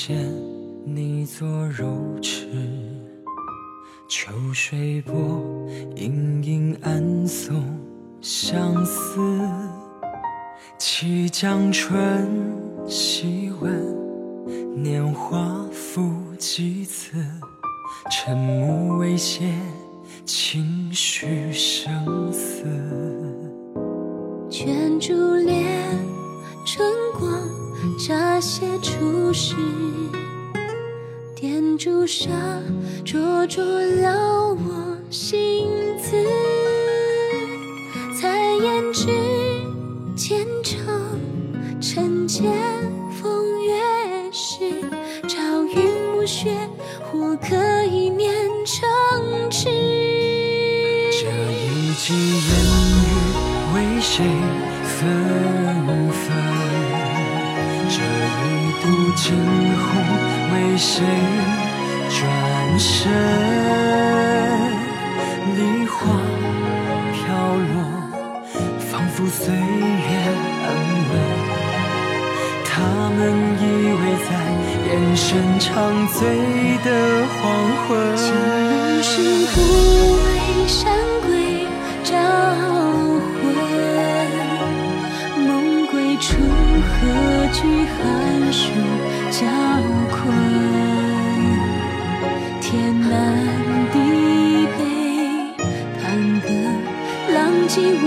[0.00, 0.16] 纤纤，
[0.86, 2.46] 你作柔尺。
[4.08, 5.12] 秋水波，
[5.94, 7.62] 隐隐暗送
[8.22, 9.38] 相思。
[10.78, 12.26] 起江春，
[12.86, 17.18] 细问年华复几次？
[18.10, 19.52] 晨暮未歇，
[20.24, 22.64] 情绪生死。
[24.48, 25.86] 卷珠帘，
[26.64, 27.59] 春光。
[27.98, 29.54] 乍写初时，
[31.34, 32.28] 点朱砂，
[33.04, 35.66] 灼灼烙我心
[35.98, 36.16] 字。
[38.14, 39.08] 彩胭脂
[40.16, 40.78] 笺成
[41.80, 42.52] 尘间
[43.20, 43.72] 风月
[44.30, 44.58] 事，
[45.26, 45.76] 朝云
[46.14, 46.54] 暮雪，
[47.10, 48.34] 或可一念
[48.66, 48.88] 成
[49.50, 49.68] 痴。
[51.12, 52.48] 这一季烟
[52.96, 53.08] 雨
[53.74, 54.24] 为谁
[54.84, 55.99] 纷？
[58.80, 59.36] 一度惊
[59.76, 59.84] 鸿
[60.54, 61.04] 为谁
[62.08, 62.18] 转
[62.78, 63.12] 身？
[65.54, 65.98] 梨花
[67.12, 67.18] 飘
[67.56, 67.74] 落，
[68.90, 69.60] 仿佛岁月
[70.64, 70.68] 安
[71.10, 71.12] 稳。
[72.64, 72.70] 他
[73.18, 73.20] 们
[73.60, 74.30] 依偎在
[74.88, 75.68] 眼神长
[76.08, 76.18] 醉
[76.82, 76.88] 的
[77.36, 77.38] 黄
[77.86, 77.88] 昏。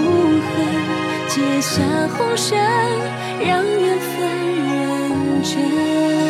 [0.00, 0.52] 痕，
[1.28, 1.82] 结下
[2.16, 2.56] 红绳，
[3.40, 4.18] 让缘分
[4.66, 6.29] 认真。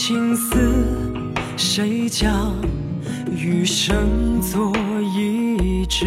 [0.00, 0.56] 青丝，
[1.56, 2.54] 谁将
[3.36, 4.72] 余生作
[5.02, 6.06] 一纸？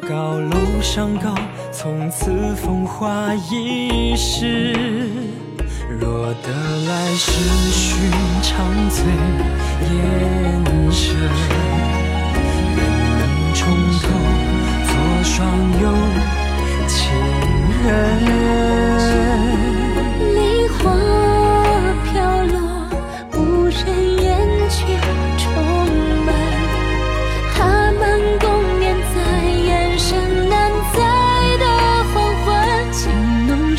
[0.00, 1.32] 高楼上高，
[1.70, 4.74] 从此风华易逝。
[6.00, 6.50] 若得
[6.88, 7.30] 来世
[7.70, 8.10] 寻
[8.42, 9.04] 常醉
[9.92, 11.14] 烟尘，
[12.74, 12.80] 愿
[13.20, 13.22] 能
[13.54, 13.62] 重
[14.02, 14.08] 头
[14.88, 15.30] 做双
[15.80, 15.91] 有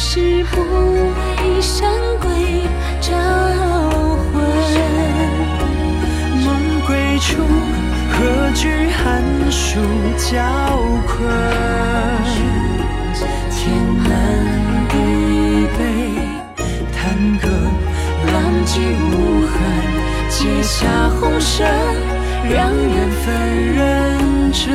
[0.06, 0.60] 是不
[1.42, 2.30] 为山鬼
[3.00, 3.08] 招
[4.20, 4.44] 魂。
[6.44, 6.46] 梦
[6.86, 7.42] 归处，
[8.12, 9.80] 何惧寒暑
[10.18, 10.36] 交
[11.08, 11.18] 困？
[13.50, 13.62] 天
[14.04, 14.12] 南
[14.90, 14.94] 地
[15.78, 15.80] 北，
[16.92, 17.00] 弹
[17.40, 17.48] 歌
[18.28, 18.36] 浪
[18.66, 19.12] 迹无
[19.48, 19.56] 痕，
[20.30, 21.66] 结下红绳，
[22.52, 23.24] 让缘分
[23.74, 23.82] 认
[24.52, 24.68] 真。